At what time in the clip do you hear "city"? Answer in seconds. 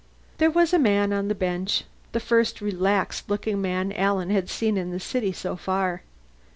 4.99-5.31